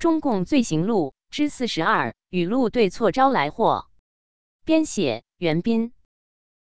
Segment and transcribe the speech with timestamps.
[0.00, 3.84] 中共罪行录之四十二语录对错招来祸。
[4.64, 5.92] 编写：袁斌。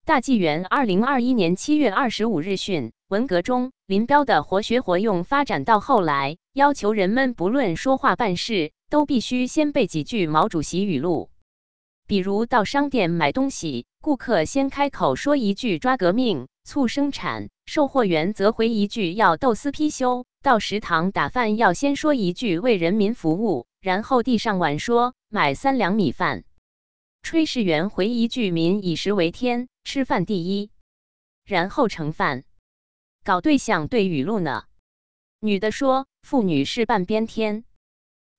[0.07, 11.29] 大纪元二零二一年七月二十五日讯，文革中林彪的活学活用发展到后来，要求人们不论说话办事，都必须先背几句毛主席语录。
[12.07, 26.43] 比如到商店买东西，顾客先开口说一句“抓革命，促生产”，售货员则回一句“要豆丝批修”；到食堂打饭，要先说一句“为人民服务”，然后递上碗说“买三两米饭”；
[27.29, 29.69] 炊事员回一句“民以食为天”。
[29.83, 30.71] 吃饭第一，
[31.45, 32.45] 然后盛饭。
[33.25, 34.67] 搞对象对语录呢？
[35.41, 37.65] 女的说：“妇女是半边天。”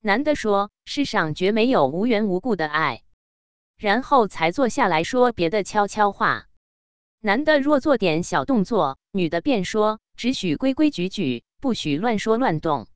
[0.00, 3.02] 男的说：“世上绝没有无缘无故的爱。”
[3.76, 6.46] 然后才坐下来说别的悄悄话。
[7.20, 12.86] 男的若做点小动作，女的便说：“只许规规矩矩，不许乱说乱动。”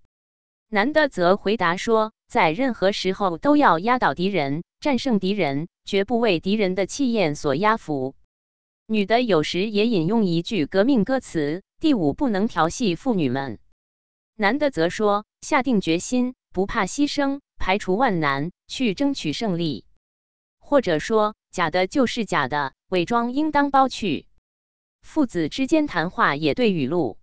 [0.69, 8.15] 男的则回答说：“在任何时候都要压倒敌人，战胜敌人，绝不为敌人的气焰所压服。”
[8.89, 13.59] 女的有时也引用一句革命歌词：“第五，不能调戏妇女们。”
[14.37, 19.85] 男的则说：“下定决心，不怕牺牲，排除万难，去争取胜利。”
[20.59, 24.27] 或者说：“假的就是假的，伪装应当剥去。”
[25.03, 27.19] 父子之间谈话也对语录。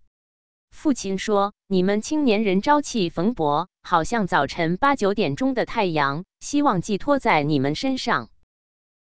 [0.71, 8.29] 父亲说：“你们青年人朝气蓬勃，好像早晨八九点钟的太阳，希望寄托在你们身上。”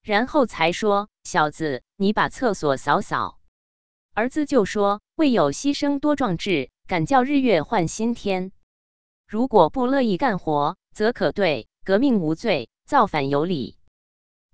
[0.02, 3.40] 然后才说：“小子，你把厕所扫扫。”
[4.14, 8.52] 儿子就说：“未有牺牲多壮志，敢叫日月换新天。
[9.28, 13.78] 如果不乐意干活，则可对革命无罪，造反有理。”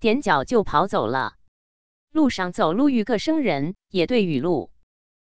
[0.01, 1.35] 踮脚就跑走了。
[2.11, 4.71] 路上走路遇个生人，也对语录。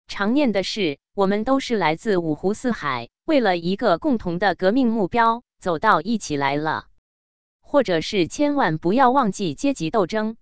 [0.06, 6.86] 常念的是：我们都是来自五湖四海，为了一个共同的革命目标，走到一起来了。
[7.60, 10.38] 或者是千万不要忘记阶级斗争。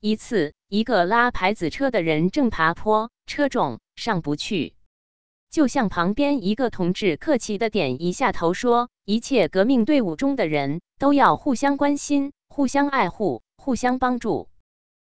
[0.00, 4.74] 一次，一个拉牌子车的人正爬坡，车重上不去，
[5.50, 14.48] 就向旁边一个同志客气的点一下头，说：“一切革命队伍中的人都要互相关心、互相爱护、互相帮助，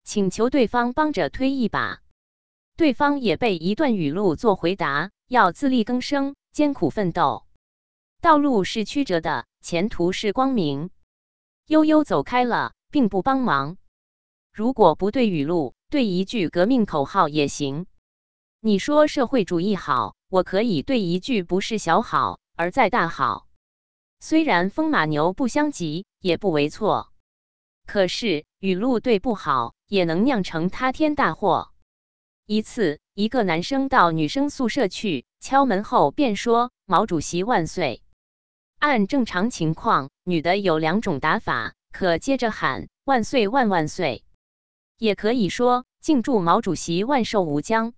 [0.04, 2.00] 请求对方帮着推一把。”
[2.80, 7.44] 对方也被一段语录做回答：“要自力更生，艰苦奋斗，
[8.22, 10.88] 道路是曲折的，前途是光明。”
[11.68, 13.76] 悠悠走开了，并不帮忙。
[14.50, 17.84] 如果不对语录，对一句革命口号也行。
[18.60, 23.46] 你说社会主义好，我可以对一句不是小好，而在大好。
[24.20, 27.12] 虽然风马牛不相及，也不为错。
[27.86, 31.69] 可是语录对不好，也能酿成塌天大祸。
[32.52, 38.02] 一次，一个男生到女生宿舍去，敲门后便说：“毛主席万岁。”
[38.80, 44.24] 按正常情况，女的有两种打法：可接着喊“万岁万万岁”，
[44.98, 47.94] 也可以说“敬祝毛主席万寿无疆”，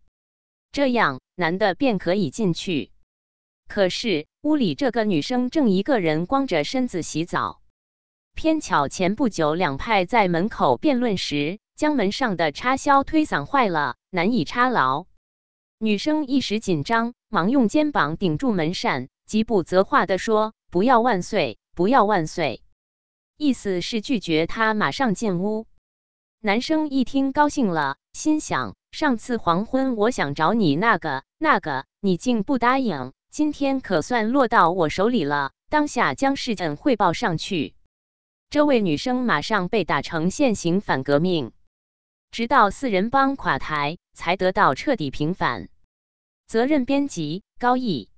[0.70, 2.92] 这样男的便可以进去。
[3.68, 7.62] 可是屋里这个女生正一个人光着身子洗澡，
[8.34, 15.06] 偏巧前不久两派在门口辩论时，将门上的插销推搡坏了，难以插牢。
[15.80, 20.54] 女生一时紧张，忙用肩膀顶住门扇，急不择话地说。
[20.70, 21.58] 不要万岁！
[21.74, 22.62] 不要万岁！
[23.36, 25.66] 意思是拒绝他马上进屋。
[26.38, 35.50] 男生一听高兴了，心想：上次黄昏我想找你那个那个，你竟不答应，今天可算落到我手里了。
[35.68, 37.74] 当下将事件汇报上去。
[38.50, 41.50] 这位女生马上被打成现行反革命，
[42.32, 45.68] 直到四人帮垮台，才得到彻底平反。
[46.46, 48.08] 责任编辑：高毅。